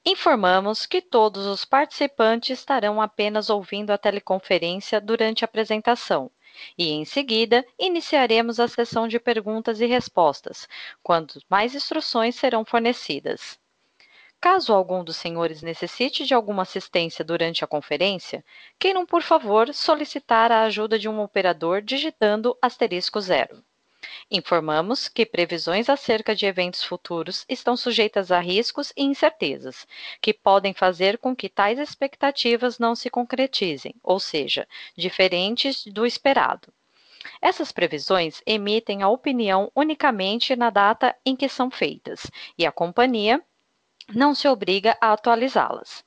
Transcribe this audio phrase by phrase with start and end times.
[0.06, 6.30] Informamos que todos os participantes estarão apenas ouvindo a teleconferência durante a apresentação
[6.76, 10.68] e, em seguida, iniciaremos a sessão de perguntas e respostas,
[11.02, 13.58] quando mais instruções serão fornecidas.
[14.38, 18.44] Caso algum dos senhores necessite de alguma assistência durante a conferência,
[18.78, 23.64] queiram, por favor, solicitar a ajuda de um operador digitando asterisco zero.
[24.30, 29.86] Informamos que previsões acerca de eventos futuros estão sujeitas a riscos e incertezas,
[30.20, 36.72] que podem fazer com que tais expectativas não se concretizem, ou seja, diferentes do esperado.
[37.40, 43.42] Essas previsões emitem a opinião unicamente na data em que são feitas, e a companhia
[44.14, 46.04] não se obriga a atualizá-las.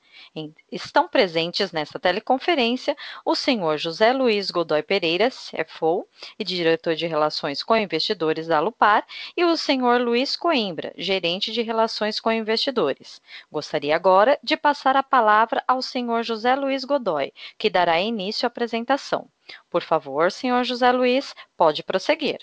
[0.70, 6.06] Estão presentes nesta teleconferência o senhor José Luiz Godoy Pereira, CFO
[6.38, 11.62] e diretor de Relações com Investidores da Lupar, e o senhor Luiz Coimbra, gerente de
[11.62, 13.20] Relações com Investidores.
[13.50, 18.48] Gostaria agora de passar a palavra ao senhor José Luiz Godoy, que dará início à
[18.48, 19.28] apresentação.
[19.70, 22.38] Por favor, senhor José Luiz, pode prosseguir.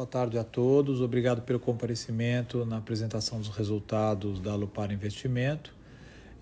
[0.00, 5.74] Boa tarde a todos, obrigado pelo comparecimento na apresentação dos resultados da Lupar Investimento.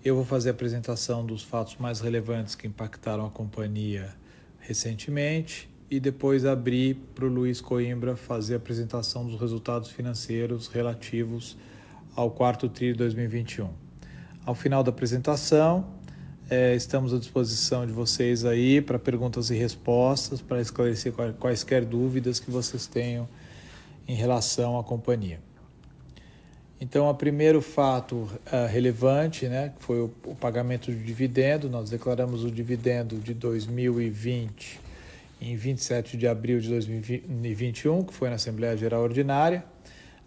[0.01, 4.15] Eu vou fazer a apresentação dos fatos mais relevantes que impactaram a companhia
[4.61, 11.57] recentemente e depois abrir para o Luiz Coimbra fazer a apresentação dos resultados financeiros relativos
[12.15, 13.71] ao quarto TRI de 2021.
[14.45, 15.85] Ao final da apresentação,
[16.49, 22.39] é, estamos à disposição de vocês aí para perguntas e respostas, para esclarecer quaisquer dúvidas
[22.39, 23.27] que vocês tenham
[24.09, 25.39] em relação à companhia.
[26.81, 31.69] Então, o primeiro fato uh, relevante né, foi o, o, pagamento de dividendo.
[31.69, 34.79] Nós declaramos o dividendo de 2020
[35.39, 39.63] em 27 de abril de 2021, que foi na Assembleia Geral Ordinária.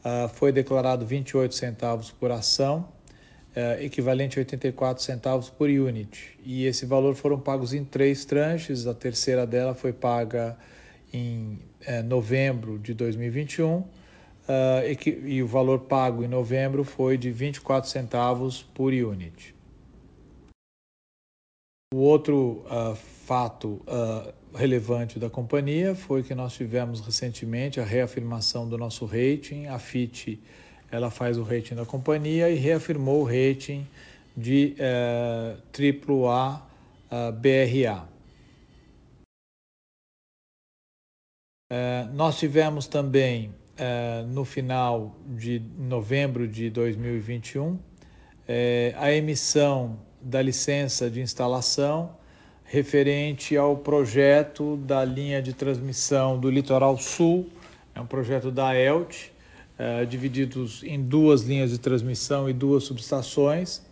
[0.05, 2.89] Uh, foi declarado 28 centavos por ação,
[3.57, 6.39] uh, equivalente a 84 centavos por unit.
[6.45, 8.87] E esse valor foram pagos em três tranches.
[8.87, 10.57] A terceira dela foi paga
[11.13, 13.87] em é, novembro de 2021 uh,
[14.89, 19.55] e, que, e o valor pago em novembro foi de 24 centavos por unit.
[21.93, 28.67] O outro uh, fato uh, relevante da companhia foi que nós tivemos recentemente a reafirmação
[28.67, 29.67] do nosso rating.
[29.67, 30.41] A FIT
[30.91, 33.87] ela faz o rating da companhia e reafirmou o rating
[34.37, 36.63] de uh, AAA
[37.11, 38.12] uh, BRA.
[41.75, 47.79] Eh, nós tivemos também, uh, no final de novembro de 2021, uh,
[48.47, 52.15] eh, a emissão da licença de instalação
[52.63, 57.49] referente ao projeto da linha de transmissão do Litoral Sul,
[57.95, 59.33] é um projeto da ELT,
[60.09, 63.83] divididos em duas linhas de transmissão e duas subestações,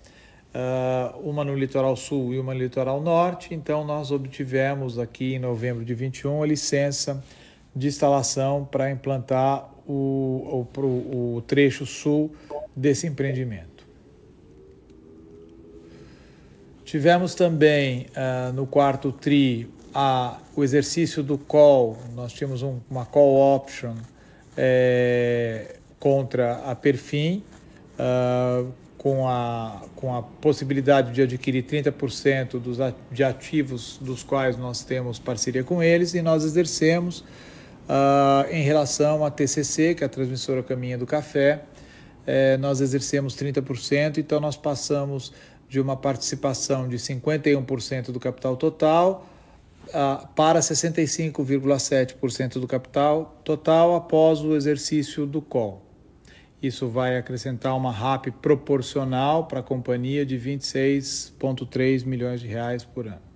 [1.22, 3.52] uma no Litoral Sul e uma no Litoral Norte.
[3.52, 7.22] Então, nós obtivemos aqui em novembro de 21 a licença
[7.74, 12.32] de instalação para implantar o, o, o trecho sul
[12.74, 13.86] desse empreendimento.
[16.84, 23.04] Tivemos também uh, no quarto TRI a, o exercício do call, nós tínhamos um, uma
[23.04, 23.94] call option
[24.56, 27.42] é, contra a Perfim,
[27.98, 32.78] uh, com, a, com a possibilidade de adquirir 30% dos,
[33.10, 37.24] de ativos dos quais nós temos parceria com eles, e nós exercemos
[37.90, 41.64] Uh, em relação à TCC, que é a transmissora Caminha do Café,
[42.24, 45.32] eh, nós exercemos 30%, então nós passamos
[45.68, 49.26] de uma participação de 51% do capital total
[49.88, 55.84] uh, para 65,7% do capital total após o exercício do call.
[56.62, 63.08] Isso vai acrescentar uma RAP proporcional para a companhia de 26,3 milhões de reais por
[63.08, 63.29] ano.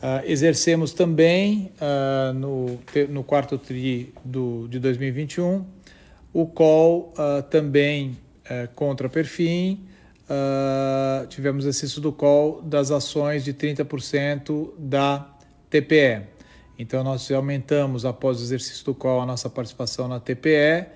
[0.00, 2.78] Uh, exercemos também uh, no,
[3.10, 5.62] no quarto TRI do, de 2021
[6.32, 8.16] o call uh, também
[8.74, 9.86] contra Perfim.
[11.28, 15.24] tivemos exercício do call das ações de 30% da
[15.68, 16.22] TPE.
[16.76, 20.86] Então, nós aumentamos, após o exercício do call, a nossa participação na TPE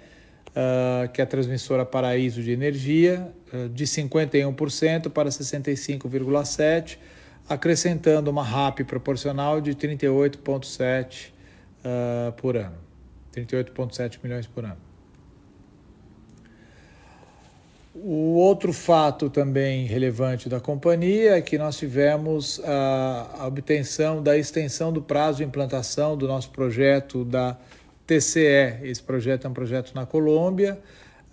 [1.13, 3.33] que é a transmissora Paraíso de Energia,
[3.73, 6.97] de 51% para 65,7%,
[7.49, 11.29] acrescentando uma RAP proporcional de 38,7%
[11.85, 12.77] uh, por ano.
[13.35, 14.79] 38,7 milhões por ano.
[17.95, 24.93] O outro fato também relevante da companhia é que nós tivemos a obtenção da extensão
[24.93, 27.57] do prazo de implantação do nosso projeto da
[28.05, 28.81] TCE.
[28.83, 30.77] Esse projeto é um projeto na Colômbia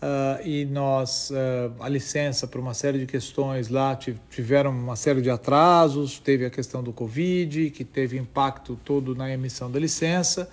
[0.01, 3.97] uh, e nós, uh, a licença por uma série de questões lá
[4.29, 9.31] tiveram uma série de atrasos, teve a questão do Covid, que teve impacto todo na
[9.31, 10.49] emissão da licença,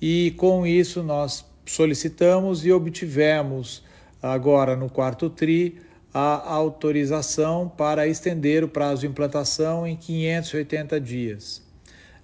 [0.00, 3.82] e com isso nós solicitamos e obtivemos
[4.20, 5.80] agora no quarto TRI,
[6.12, 11.62] a autorização para estender o prazo de implantação em 580 dias.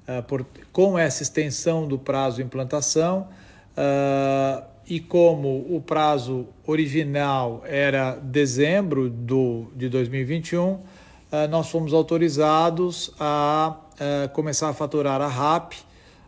[0.07, 3.29] Uh, por, com essa extensão do prazo de implantação,
[4.89, 10.83] e como o prazo original era dezembro do, de 2021, uh,
[11.51, 13.81] nós fomos autorizados a
[14.33, 15.73] começar a faturar a RAP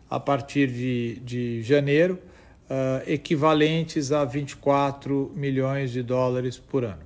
[0.09, 2.19] a partir de, de janeiro,
[2.69, 7.01] uh, equivalentes a 24 milhões de dólares por ano.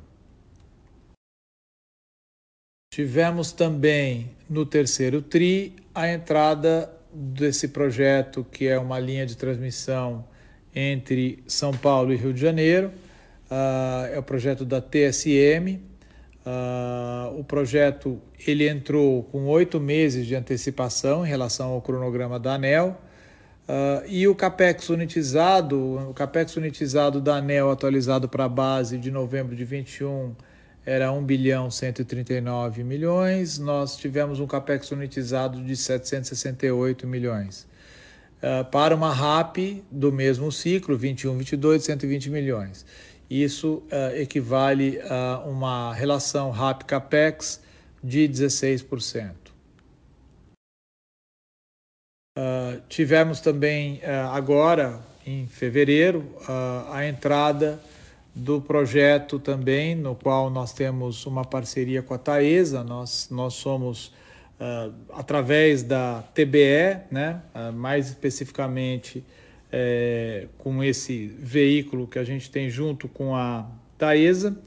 [2.91, 10.25] Tivemos também no terceiro TRI a entrada desse projeto, que é uma linha de transmissão
[10.75, 12.91] entre São Paulo e Rio de Janeiro.
[13.49, 15.75] Uh, é o projeto da TSM.
[15.75, 22.37] Uh, ah, o projeto ele entrou com oito meses de antecipação em relação ao cronograma
[22.39, 23.01] da ANEL.
[23.67, 29.09] Uh, e o CAPEX unitizado, o CAPEX unitizado da ANEL atualizado para a base de
[29.09, 30.35] novembro de 21
[30.85, 37.67] era 1 bilhão 139 milhões, nós tivemos um CAPEX unitizado de 768 milhões.
[38.43, 39.57] Uh, para uma RAP
[39.89, 42.85] do mesmo ciclo, 21, 22, 120 milhões.
[43.29, 47.61] Isso uh, equivale a uma relação RAP-CAPEX
[48.03, 49.31] de 16%.
[52.37, 54.01] Uh, tivemos também
[54.31, 56.23] agora, em fevereiro,
[56.91, 57.81] a entrada
[58.35, 64.11] do projeto também, no qual nós temos uma parceria com a Taesa, nós, nós somos,
[65.13, 67.41] através da TBE, né,
[67.73, 69.21] mais especificamente
[69.71, 74.57] é, com esse veículo que a gente tem junto com a Taesa,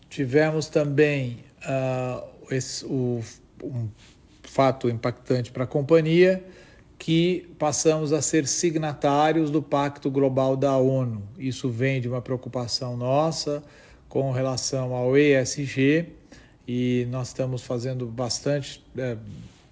[0.10, 3.22] Tivemos também uh, esse, o,
[3.63, 3.87] um
[4.43, 6.43] fato impactante para a companhia,
[6.97, 11.21] que passamos a ser signatários do Pacto Global da ONU.
[11.37, 13.63] Isso vem de uma preocupação nossa
[14.09, 16.07] com relação ao ESG
[16.67, 19.15] e nós estamos fazendo bastante é,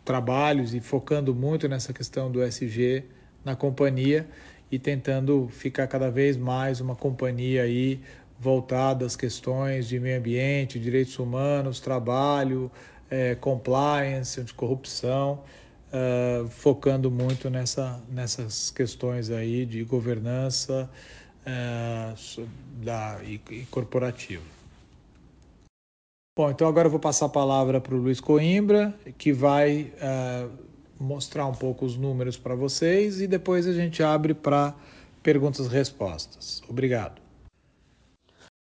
[0.04, 3.04] trabalhos e focando muito nessa questão do ESG
[3.44, 4.28] na companhia
[4.72, 8.00] e tentando ficar cada vez mais uma companhia aí
[8.40, 12.72] voltada às questões de meio ambiente, direitos humanos, trabalho,
[13.10, 15.44] é, compliance, anticorrupção,
[15.92, 20.90] uh, focando muito nessa, nessas questões aí de governança
[21.46, 22.48] uh,
[22.84, 24.44] da, e, e corporativa.
[26.38, 30.52] Bom, então agora eu vou passar a palavra para o Luiz Coimbra, que vai uh,
[31.00, 34.76] mostrar um pouco os números para vocês e depois a gente abre para
[35.24, 36.62] perguntas e respostas.
[36.68, 37.25] Obrigado.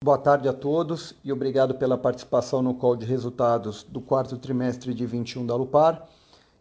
[0.02, 4.94] Boa tarde a todos e obrigado pela participação no call de resultados do quarto trimestre
[4.94, 6.08] de 21 da Lupar.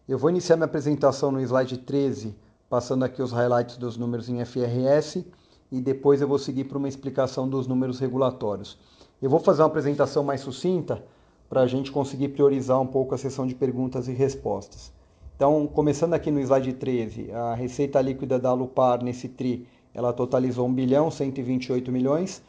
[0.06, 2.36] Eu vou iniciar minha apresentação no slide 13,
[2.70, 5.26] passando aqui os highlights dos números em FRS
[5.72, 8.78] e depois eu vou seguir para uma explicação dos números regulatórios.
[9.22, 11.02] Eu vou fazer uma apresentação mais sucinta
[11.48, 14.92] para a gente conseguir priorizar um pouco a sessão de perguntas e respostas.
[15.38, 20.68] Então, começando aqui no slide 13, a receita líquida da Lupar nesse TRI, ela totalizou
[20.68, 22.42] 1 bilhão 128 milhões.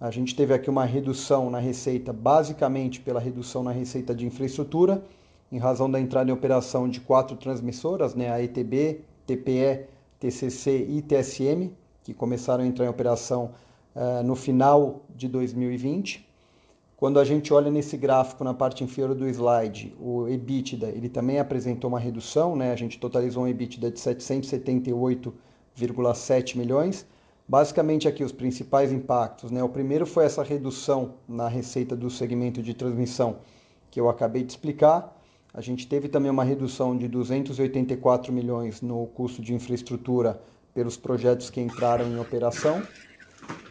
[0.00, 5.02] A gente teve aqui uma redução na receita, basicamente pela redução na receita de infraestrutura,
[5.50, 9.86] em razão da entrada em operação de quatro transmissoras, né, a ETB, TPE,
[10.20, 11.72] TCC e TSM,
[12.04, 13.50] que começaram a entrar em operação
[13.96, 16.24] uh, no final de 2020.
[16.96, 21.38] Quando a gente olha nesse gráfico na parte inferior do slide, o EBITDA, ele também
[21.38, 22.72] apresentou uma redução, né?
[22.72, 27.06] A gente totalizou um EBITDA de 778,7 milhões.
[27.48, 29.62] Basicamente aqui os principais impactos, né?
[29.62, 33.38] O primeiro foi essa redução na receita do segmento de transmissão
[33.90, 35.16] que eu acabei de explicar.
[35.54, 40.38] A gente teve também uma redução de 284 milhões no custo de infraestrutura
[40.74, 42.82] pelos projetos que entraram em operação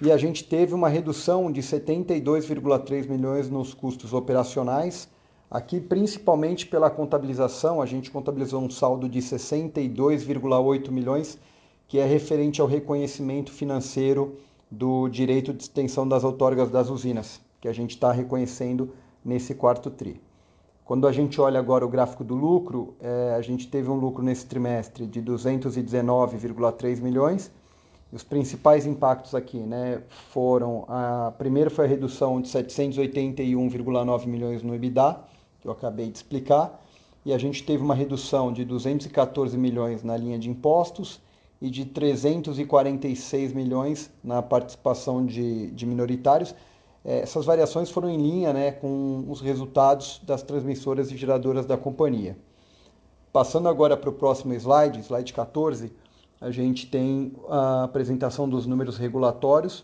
[0.01, 5.07] e a gente teve uma redução de 72,3 milhões nos custos operacionais.
[5.49, 11.37] Aqui, principalmente pela contabilização, a gente contabilizou um saldo de 62,8 milhões,
[11.87, 14.37] que é referente ao reconhecimento financeiro
[14.69, 19.89] do direito de extensão das outorgas das usinas, que a gente está reconhecendo nesse quarto
[19.89, 20.21] TRI.
[20.83, 24.23] Quando a gente olha agora o gráfico do lucro, é, a gente teve um lucro
[24.23, 27.51] nesse trimestre de 219,3 milhões,
[28.11, 30.01] os principais impactos aqui né,
[30.31, 35.19] foram: a primeira foi a redução de 781,9 milhões no EBITDA,
[35.59, 36.81] que eu acabei de explicar,
[37.25, 41.19] e a gente teve uma redução de 214 milhões na linha de impostos
[41.61, 46.53] e de 346 milhões na participação de, de minoritários.
[47.03, 51.77] É, essas variações foram em linha né, com os resultados das transmissoras e geradoras da
[51.77, 52.37] companhia.
[53.31, 55.91] Passando agora para o próximo slide, slide 14
[56.39, 59.83] a gente tem a apresentação dos números regulatórios.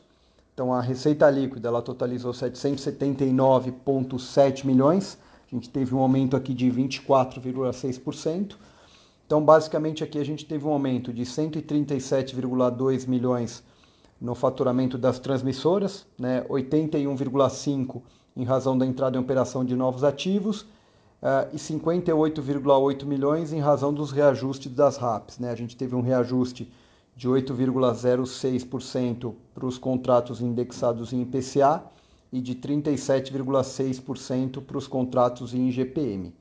[0.53, 5.17] Então, a receita líquida ela totalizou 779,7 milhões.
[5.51, 8.55] A gente teve um aumento aqui de 24,6%.
[9.25, 13.63] Então, basicamente, aqui a gente teve um aumento de 137,2 milhões
[14.19, 16.43] no faturamento das transmissoras, né?
[16.49, 18.01] 81,5
[18.35, 23.93] em razão da entrada em operação de novos ativos uh, e 58,8 milhões em razão
[23.93, 25.37] dos reajustes das RAPs.
[25.39, 25.51] Né?
[25.51, 26.71] A gente teve um reajuste
[27.15, 31.83] de 8,06% para os contratos indexados em IPCA
[32.31, 36.33] e de 37,6% para os contratos em IGPM.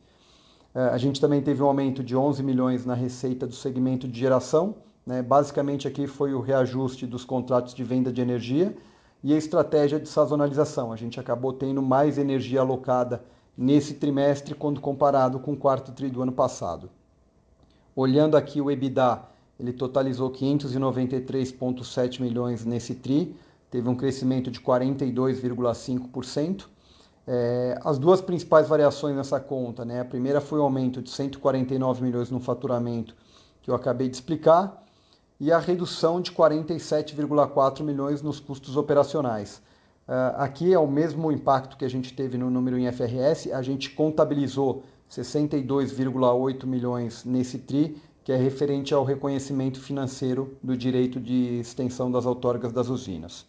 [0.75, 4.19] Eh, a gente também teve um aumento de 11 milhões na receita do segmento de
[4.19, 4.77] geração.
[5.07, 5.23] Né?
[5.23, 8.75] Basicamente, aqui foi o reajuste dos contratos de venda de energia
[9.23, 10.93] e a estratégia de sazonalização.
[10.93, 13.23] A gente acabou tendo mais energia alocada
[13.57, 16.91] nesse trimestre quando comparado com o quarto tri do ano passado.
[17.95, 19.23] Olhando aqui o EBITDA,
[19.61, 23.37] ele totalizou 593,7 milhões nesse tri,
[23.71, 26.67] teve um crescimento de 42,5%.
[27.27, 30.01] É, as duas principais variações nessa conta, né?
[30.01, 33.15] A primeira foi o aumento de 149 milhões no faturamento,
[33.63, 34.83] que eu acabei de explicar,
[35.39, 39.63] e a redução de 47,4 milhões nos custos operacionais.
[40.09, 43.63] Uh, aqui é o mesmo impacto que a gente teve no número em FRS, a
[43.63, 51.61] gente contabilizou 62,8 milhões nesse TRI, que é referente ao reconhecimento financeiro do direito de
[51.61, 53.47] extensão das outorgas das usinas.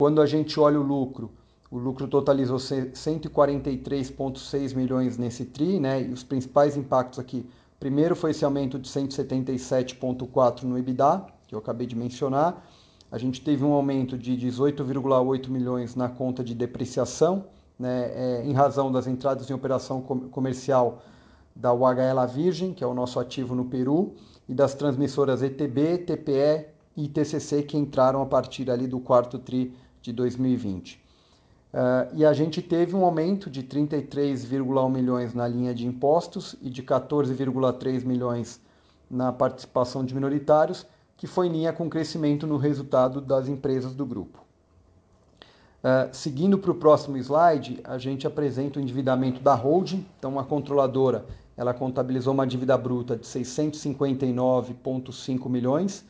[0.00, 1.30] Quando a gente olha o lucro,
[1.70, 6.02] o lucro totalizou 143,6 milhões nesse TRI, né?
[6.02, 7.46] E os principais impactos aqui,
[7.78, 12.64] primeiro foi esse aumento de 177,4 no EBITDA, que eu acabei de mencionar,
[13.10, 17.46] a gente teve um aumento de 18,8 milhões na conta de depreciação,
[17.78, 21.00] né, é, em razão das entradas em operação comercial
[21.54, 24.14] da UHL Virgem, que é o nosso ativo no Peru,
[24.48, 29.74] e das transmissoras ETB, TPE e TCC que entraram a partir ali do quarto tri
[30.02, 31.07] de 2020.
[31.72, 36.70] Uh, e a gente teve um aumento de 33,1 milhões na linha de impostos e
[36.70, 38.58] de 14,3 milhões
[39.10, 43.94] na participação de minoritários, que foi em linha com o crescimento no resultado das empresas
[43.94, 44.38] do grupo.
[45.78, 50.06] Uh, seguindo para o próximo slide, a gente apresenta o endividamento da holding.
[50.18, 56.04] Então, a controladora ela contabilizou uma dívida bruta de 659,5 milhões,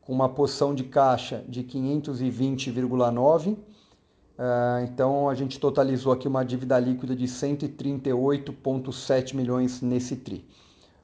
[0.00, 3.52] com uma posição de caixa de 520,9.
[3.52, 3.73] Uh, ah,
[4.82, 10.44] então, a gente totalizou aqui uma dívida líquida de 138,7 milhões nesse TRI.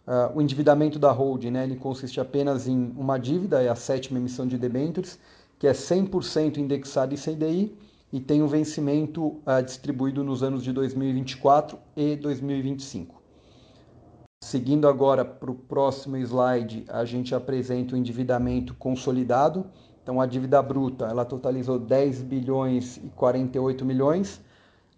[0.07, 4.19] Uh, o endividamento da holding né, ele consiste apenas em uma dívida, é a sétima
[4.19, 5.21] emissão de debêntures,
[5.57, 7.79] que é 100% indexada em CDI
[8.13, 13.21] e tem um vencimento uh, distribuído nos anos de 2024 e 2025.
[14.43, 19.67] Seguindo agora para o próximo slide, a gente apresenta o endividamento consolidado.
[20.11, 24.41] Então, a dívida bruta ela totalizou 10 bilhões e 48 milhões.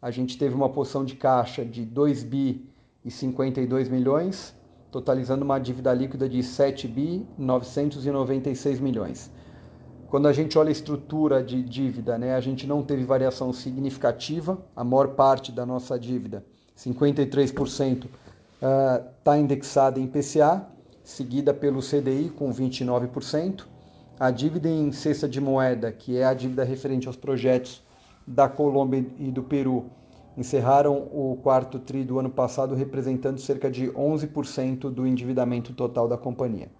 [0.01, 2.67] A gente teve uma posição de caixa de 2 bi
[3.05, 4.57] e 52 milhões
[4.91, 9.31] totalizando uma dívida líquida de 7 bi 996 milhões.
[10.09, 14.57] Quando a gente olha a estrutura de dívida, né, a gente não teve variação significativa,
[14.75, 16.43] a maior parte da nossa dívida,
[16.75, 18.07] 53%,
[19.19, 20.67] está uh, indexada em PCA,
[21.05, 23.72] seguida pelo CDI com 29%.
[24.21, 27.83] A dívida em cesta de moeda, que é a dívida referente aos projetos
[28.27, 29.91] da Colômbia e do Peru
[30.37, 36.17] encerraram o quarto tri do ano passado representando cerca de 11% do endividamento total da
[36.17, 36.71] companhia.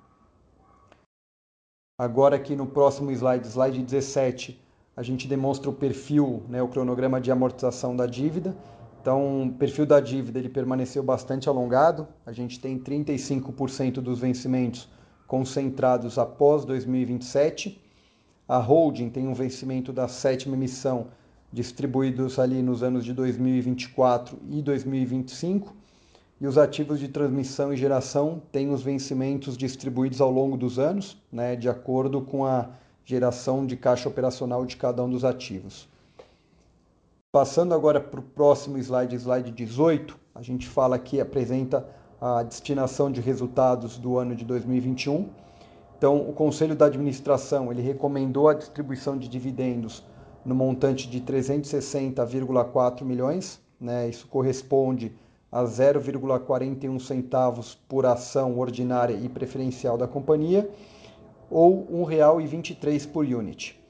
[1.99, 4.61] Agora aqui no próximo slide, slide 17,
[4.97, 8.57] a gente demonstra o perfil, né, o cronograma de amortização da dívida.
[9.01, 12.07] Então, o perfil da dívida ele permaneceu bastante alongado.
[12.25, 14.89] A gente tem 35% dos vencimentos
[15.33, 17.81] concentrados após 2027.
[18.47, 21.07] A holding tem um vencimento da sétima emissão
[21.51, 25.75] distribuídos ali nos anos de 2024 e 2025.
[26.39, 31.17] E os ativos de transmissão e geração têm os vencimentos distribuídos ao longo dos anos,
[31.33, 32.69] né, de acordo com a
[33.03, 35.89] geração de caixa operacional de cada um dos ativos.
[37.33, 41.89] Passando agora para o próximo slide, slide 18, a gente fala aqui, apresenta
[42.23, 45.29] a destinação de resultados do ano de 2021.
[45.99, 50.05] Então, o Conselho da Administração ele recomendou a distribuição de dividendos
[50.45, 54.09] no montante de 360,4 milhões, né?
[54.09, 55.13] Isso corresponde
[55.51, 60.71] a 0,41 centavos por ação ordinária e preferencial da companhia
[61.51, 63.83] ou R$ 1,23 por unit.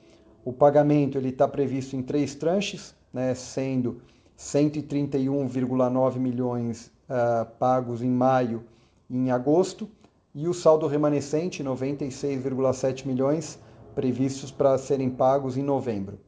[0.43, 4.01] O pagamento ele está previsto em três tranches, né, sendo
[4.39, 8.65] 131,9 milhões uh, pagos em maio
[9.11, 9.89] e em agosto,
[10.35, 13.59] e o saldo remanescente, 96,7 milhões,
[13.95, 16.19] previstos para serem pagos em novembro.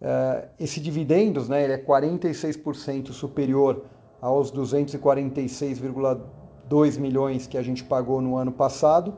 [0.00, 3.84] Uh, esse dividendos né, ele é 46% superior
[4.20, 9.14] aos 246,2 milhões que a gente pagou no ano passado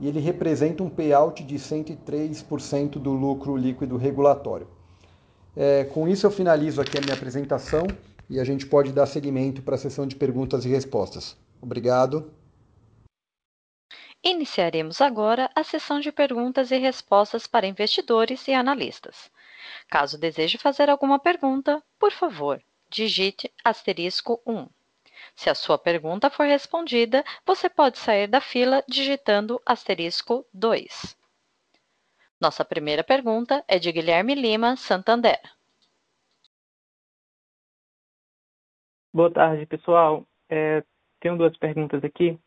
[0.00, 4.68] e ele representa um payout de 103% do lucro líquido regulatório.
[5.56, 7.84] É, com isso eu finalizo aqui a minha apresentação
[8.28, 11.36] e a gente pode dar seguimento para a sessão de perguntas e respostas.
[11.60, 12.32] Obrigado.
[14.22, 19.30] Iniciaremos agora a sessão de perguntas e respostas para investidores e analistas.
[19.88, 22.60] Caso deseje fazer alguma pergunta, por favor,
[22.90, 24.68] digite asterisco 1.
[25.36, 31.16] Se a sua pergunta for respondida, você pode sair da fila digitando asterisco 2.
[32.40, 35.40] Nossa primeira pergunta é de Guilherme Lima, Santander.
[39.12, 40.26] Boa tarde, pessoal.
[40.50, 40.82] É,
[41.20, 42.38] tenho duas perguntas aqui.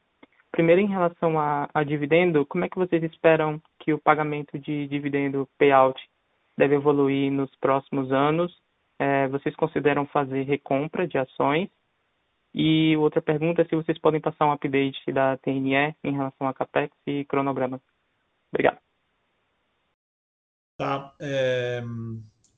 [0.52, 4.88] Primeiro, em relação a, a, dividendo, como é que vocês esperam que o pagamento de
[4.88, 6.00] dividendo payout
[6.58, 8.56] deve evoluir nos próximos anos?
[9.00, 11.70] É, vocês consideram fazer recompra de ações
[12.54, 16.54] e outra pergunta é se vocês podem passar um update da TNE em relação a
[16.54, 17.82] CAPEX e cronograma.
[18.52, 18.80] Obrigado.
[20.78, 21.16] Tá.
[21.20, 21.82] É,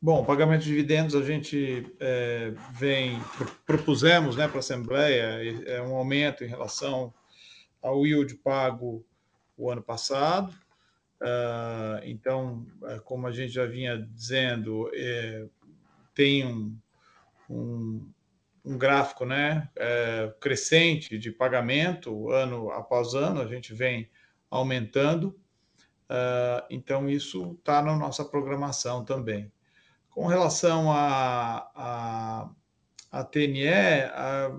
[0.03, 3.17] bom, pagamento de dividendos a gente é, vem,
[3.65, 7.13] propusemos né, para a Assembleia é um aumento em relação
[7.81, 9.05] ao yield pago
[9.55, 10.53] o ano passado.
[11.21, 15.45] Uh, então, é, como a gente já vinha dizendo, é,
[16.13, 16.77] tem um,
[17.49, 18.11] um
[18.65, 24.09] um gráfico né, é, crescente de pagamento ano após ano, a gente vem
[24.49, 25.35] aumentando,
[26.09, 29.51] uh, então isso está na nossa programação também.
[30.13, 32.49] Com relação a, a,
[33.11, 34.55] a, TNE, a,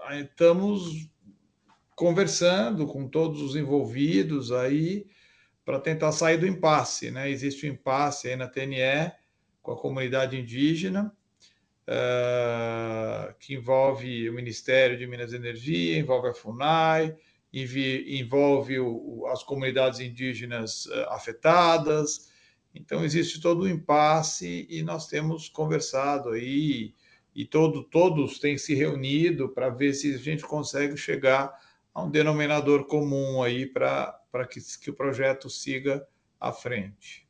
[0.00, 1.08] a, estamos
[1.94, 5.06] conversando com todos os envolvidos aí
[5.64, 7.12] para tentar sair do impasse.
[7.12, 7.30] Né?
[7.30, 9.12] Existe um impasse aí na TNE
[9.62, 11.16] com a comunidade indígena,
[11.86, 17.16] uh, que envolve o Ministério de Minas e Energia, envolve a FUNAI,
[17.52, 22.31] envolve o, as comunidades indígenas uh, afetadas.
[22.74, 26.94] Então, existe todo um impasse e nós temos conversado aí,
[27.34, 31.52] e todo, todos têm se reunido para ver se a gente consegue chegar
[31.94, 36.06] a um denominador comum aí para que, que o projeto siga
[36.40, 37.26] à frente.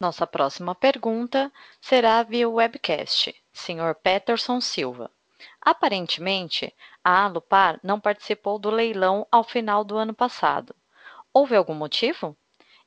[0.00, 3.96] Nossa próxima pergunta será via webcast, Sr.
[4.00, 5.10] Peterson Silva.
[5.60, 10.74] Aparentemente, a Alupar não participou do leilão ao final do ano passado.
[11.32, 12.36] Houve algum motivo?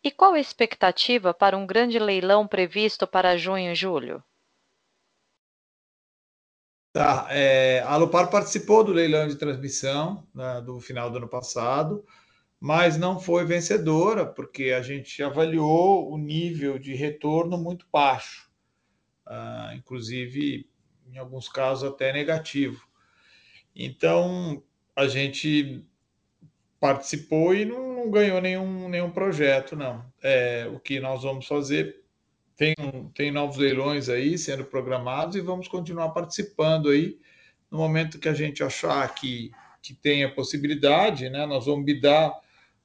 [0.04, 4.24] E qual a expectativa para um grande leilão previsto para junho e julho?
[6.94, 12.04] Tá, é, a Alupar participou do leilão de transmissão né, do final do ano passado
[12.62, 18.48] mas não foi vencedora, porque a gente avaliou o nível de retorno muito baixo,
[19.26, 20.70] uh, inclusive,
[21.12, 22.86] em alguns casos, até negativo.
[23.76, 24.64] Então,
[24.96, 25.86] a gente
[26.80, 30.06] participou e não, não ganhou nenhum, nenhum projeto, não.
[30.22, 32.04] É, o que nós vamos fazer,
[32.56, 32.76] tem,
[33.14, 37.20] tem novos leilões aí sendo programados e vamos continuar participando aí.
[37.70, 41.46] No momento que a gente achar que que tenha possibilidade, né?
[41.46, 42.34] Nós vamos bidar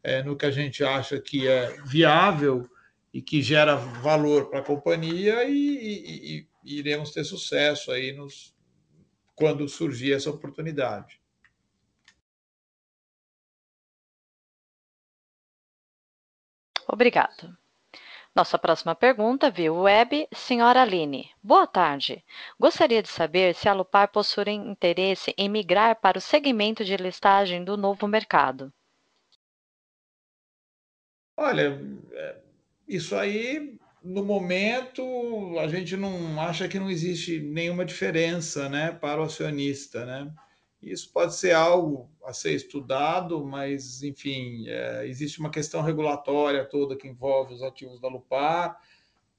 [0.02, 2.68] é, no que a gente acha que é viável
[3.12, 8.54] e que gera valor para a companhia e, e, e, iremos ter sucesso aí nos,
[9.34, 11.20] quando surgir essa oportunidade.
[16.88, 17.56] Obrigado.
[18.34, 21.30] Nossa próxima pergunta via web, senhora Aline.
[21.42, 22.22] Boa tarde.
[22.60, 27.64] Gostaria de saber se a Lupar possui interesse em migrar para o segmento de listagem
[27.64, 28.70] do novo mercado.
[31.34, 31.80] Olha,
[32.12, 32.40] é,
[32.86, 35.02] isso aí, no momento,
[35.58, 40.32] a gente não acha que não existe nenhuma diferença né, para o acionista, né?
[40.80, 46.96] Isso pode ser algo a ser estudado, mas, enfim, é, existe uma questão regulatória toda
[46.96, 48.80] que envolve os ativos da Lupar,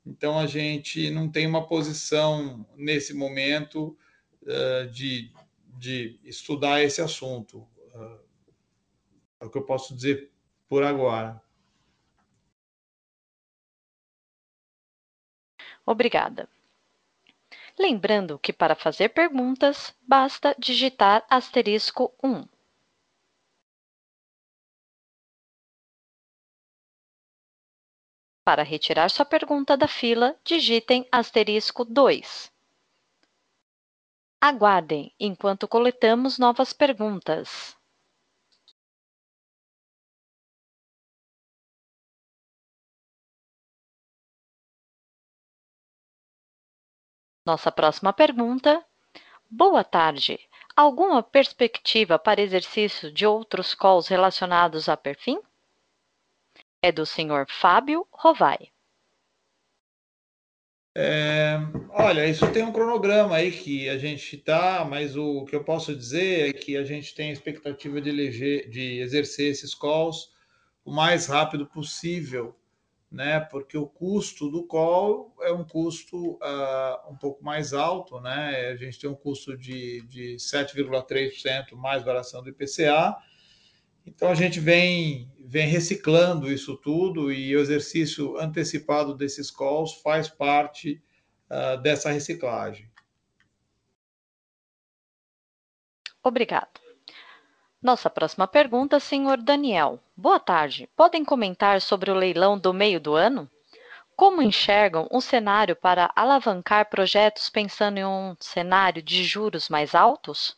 [0.06, 3.98] então a gente não tem uma posição nesse momento
[4.44, 5.32] uh, de,
[5.78, 7.60] de estudar esse assunto.
[7.94, 8.20] Uh,
[9.40, 10.32] é o que eu posso dizer
[10.68, 11.42] por agora.
[15.88, 16.50] Obrigada.
[17.80, 22.46] Lembrando que para fazer perguntas, basta digitar asterisco 1.
[28.44, 32.52] Para retirar sua pergunta da fila, digitem asterisco 2.
[34.42, 37.77] Aguardem enquanto coletamos novas perguntas.
[47.48, 48.84] Nossa próxima pergunta.
[49.50, 50.38] Boa tarde.
[50.76, 55.42] Alguma perspectiva para exercício de outros calls relacionados a perfil?
[56.82, 58.68] É do senhor Fábio Rovai.
[60.94, 61.58] É,
[61.92, 65.96] olha, isso tem um cronograma aí que a gente está, mas o que eu posso
[65.96, 70.34] dizer é que a gente tem a expectativa de, eleger, de exercer esses calls
[70.84, 72.54] o mais rápido possível
[73.12, 73.40] né?
[73.40, 78.68] Porque o custo do call é um custo uh, um pouco mais alto, né?
[78.68, 83.16] A gente tem um custo de, de 7,3% mais variação do IPCA.
[84.06, 90.30] Então a gente vem, vem reciclando isso tudo e o exercício antecipado desses calls faz
[90.30, 91.02] parte
[91.50, 92.90] uh, dessa reciclagem.
[96.24, 96.82] Obrigado.
[97.82, 100.02] Nossa próxima pergunta, senhor Daniel.
[100.20, 100.90] Boa tarde.
[100.96, 103.48] Podem comentar sobre o leilão do meio do ano?
[104.16, 110.58] Como enxergam um cenário para alavancar projetos pensando em um cenário de juros mais altos?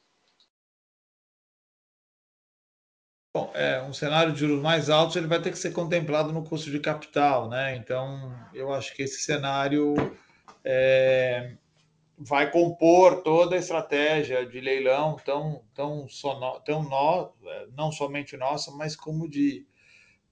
[3.35, 6.45] Bom, é, um cenário de juros mais altos ele vai ter que ser contemplado no
[6.45, 7.75] custo de capital, né?
[7.75, 9.93] Então, eu acho que esse cenário
[10.63, 11.57] é,
[12.19, 16.05] vai compor toda a estratégia de leilão tão tão
[16.65, 17.33] tão no,
[17.75, 19.65] não somente nossa, mas como de,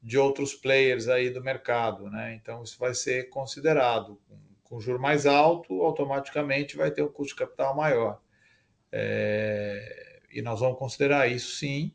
[0.02, 2.36] de outros players aí do mercado, né?
[2.36, 4.20] Então isso vai ser considerado
[4.64, 8.20] com, juro mais alto, automaticamente vai ter um custo de capital maior.
[8.92, 11.94] É, e nós vamos considerar isso sim.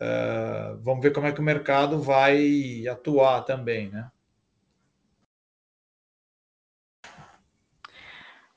[0.00, 4.10] Uh, vamos ver como é que o mercado vai atuar também, né?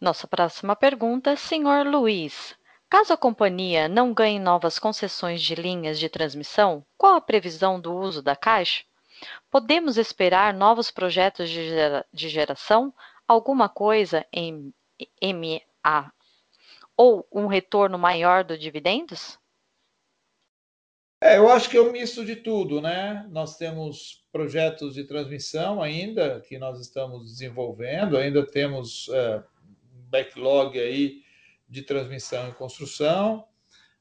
[0.03, 2.57] Nossa próxima pergunta, senhor Luiz.
[2.89, 7.95] Caso a companhia não ganhe novas concessões de linhas de transmissão, qual a previsão do
[7.95, 8.83] uso da Caixa?
[9.49, 12.93] Podemos esperar novos projetos de, gera, de geração,
[13.25, 14.73] alguma coisa em
[15.21, 16.11] MA
[16.97, 19.39] ou um retorno maior do dividendos?
[21.21, 23.25] É, eu acho que é um misto de tudo, né?
[23.31, 29.41] Nós temos projetos de transmissão ainda que nós estamos desenvolvendo, ainda temos é,
[30.13, 31.23] backlog aí
[31.67, 33.45] de transmissão e construção.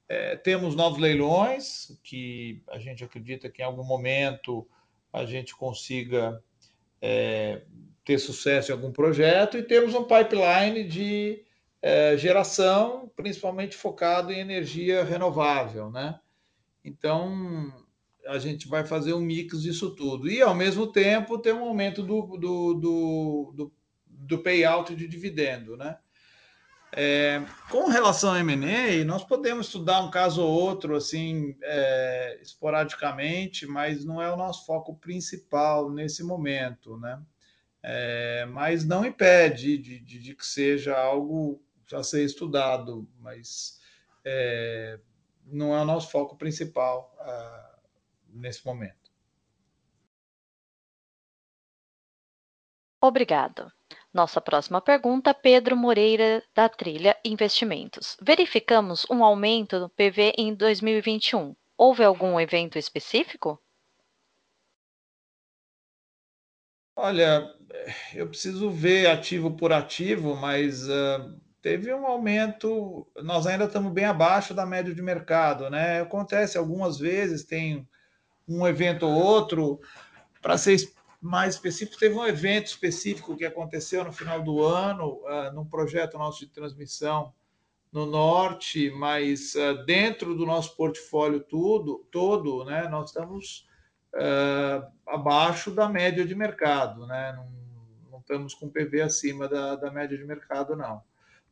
[0.06, 4.68] É, temos novos leilões, que a gente acredita que em algum momento
[5.10, 6.42] a gente consiga
[7.00, 7.62] é,
[8.04, 11.44] ter sucesso em algum projeto, e temos um pipeline de
[11.80, 16.20] é, geração, principalmente focado em energia renovável, né?
[16.84, 17.72] Então,
[18.26, 20.28] a gente vai fazer um mix disso tudo.
[20.28, 23.72] E, ao mesmo tempo, ter um aumento do, do, do, do
[24.22, 25.98] do payout de dividendo, né?
[26.94, 33.66] É, com relação ao M&A, nós podemos estudar um caso ou outro, assim, é, esporadicamente,
[33.66, 37.20] mas não é o nosso foco principal nesse momento, né?
[37.82, 41.60] É, mas não impede de, de, de, que seja algo
[41.92, 43.80] a ser estudado, mas
[44.24, 45.00] é,
[45.46, 47.80] não é o nosso foco principal uh,
[48.28, 49.10] nesse momento.
[53.00, 53.72] Obrigado.
[54.12, 58.14] Nossa próxima pergunta, Pedro Moreira, da Trilha Investimentos.
[58.20, 61.56] Verificamos um aumento no PV em 2021.
[61.78, 63.58] Houve algum evento específico?
[66.94, 67.50] Olha,
[68.14, 73.10] eu preciso ver ativo por ativo, mas uh, teve um aumento.
[73.22, 76.02] Nós ainda estamos bem abaixo da média de mercado, né?
[76.02, 77.88] Acontece algumas vezes, tem
[78.46, 79.80] um evento ou outro.
[80.42, 80.76] Para ser
[81.22, 86.18] mais específico, teve um evento específico que aconteceu no final do ano, uh, num projeto
[86.18, 87.32] nosso de transmissão
[87.92, 93.68] no norte, mas uh, dentro do nosso portfólio tudo, todo, né, nós estamos
[94.14, 97.32] uh, abaixo da média de mercado, né?
[97.36, 97.48] Não,
[98.10, 101.04] não estamos com PV acima da, da, média de mercado, não.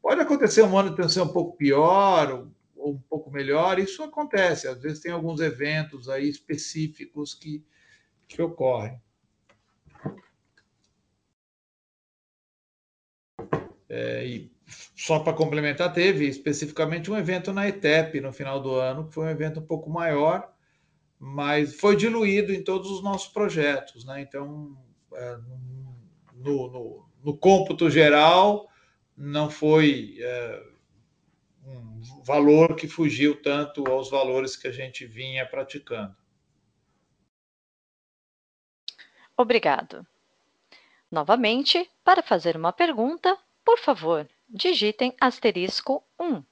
[0.03, 4.03] Pode acontecer um ano de ser um pouco pior ou, ou, um pouco melhor, isso
[4.03, 4.67] acontece.
[4.67, 7.65] Às vezes tem alguns eventos aí específicos que,
[8.27, 9.01] que ocorrem.
[13.91, 14.53] É, e
[14.95, 19.27] só para complementar, teve especificamente um evento na ETEP no final do ano, que foi
[19.27, 20.49] um evento um pouco maior,
[21.19, 24.05] mas foi diluído em todos os nossos projetos.
[24.05, 24.23] Né?
[24.23, 24.79] Então,
[25.13, 25.39] é,
[26.35, 28.69] no, no, no, cômputo geral,
[29.17, 30.63] não foi é,
[31.67, 36.15] um valor que fugiu tanto aos valores que a gente vinha praticando.
[39.37, 40.07] Obrigado.
[41.11, 46.45] Novamente, para fazer uma pergunta, por favor, digitem asterisco 1.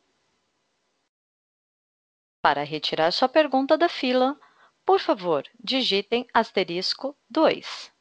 [2.41, 4.39] Para retirar sua pergunta da fila,
[4.87, 7.93] por favor, digitem asterisco 2.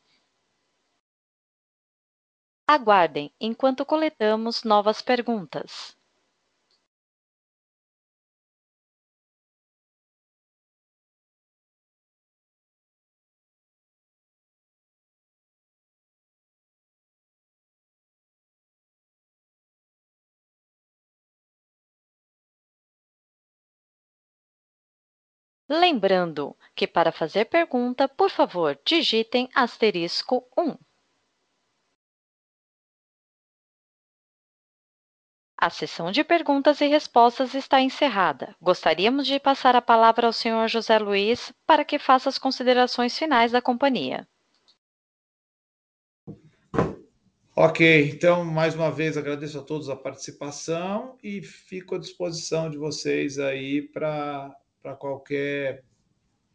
[2.68, 5.97] Aguardem enquanto coletamos novas perguntas.
[25.70, 30.78] Lembrando que para fazer pergunta, por favor, digitem asterisco 1.
[35.60, 38.56] A sessão de perguntas e respostas está encerrada.
[38.62, 43.52] Gostaríamos de passar a palavra ao senhor José Luiz para que faça as considerações finais
[43.52, 44.28] da companhia.
[47.56, 52.78] Ok, então, mais uma vez, agradeço a todos a participação e fico à disposição de
[52.78, 55.84] vocês aí para para qualquer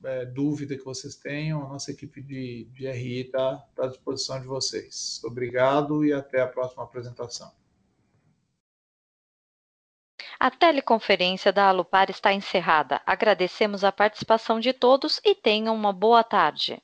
[0.04, 4.40] é, dúvida que vocês tenham, a nossa equipe de, de RI está tá à disposição
[4.40, 5.20] de vocês.
[5.24, 7.52] Obrigado e até a próxima apresentação.
[10.40, 13.00] A teleconferência da Alupar está encerrada.
[13.06, 16.82] Agradecemos a participação de todos e tenham uma boa tarde.